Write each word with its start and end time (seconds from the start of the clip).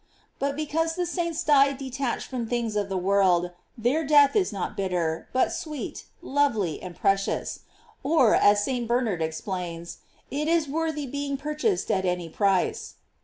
"* 0.21 0.39
But 0.39 0.55
because 0.55 0.95
the 0.95 1.05
saints 1.05 1.43
die 1.43 1.73
detached 1.73 2.27
from 2.27 2.45
the 2.45 2.49
things 2.49 2.75
of 2.75 2.89
the 2.89 2.97
world, 2.97 3.51
their 3.77 4.03
death 4.03 4.35
is 4.35 4.51
not 4.51 4.75
bitter, 4.75 5.29
but 5.31 5.53
sweet, 5.53 6.05
lovely, 6.23 6.81
and 6.81 6.95
pre 6.95 7.15
cious; 7.15 7.59
or, 8.01 8.33
as 8.33 8.65
St. 8.65 8.87
Bernard 8.87 9.21
explains, 9.21 9.99
it 10.31 10.47
is 10.47 10.67
worthy 10.67 11.05
being 11.05 11.37
purchased 11.37 11.91
at 11.91 12.03
any 12.03 12.29
price. 12.29 12.95